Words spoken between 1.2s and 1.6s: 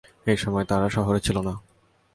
ছিল না।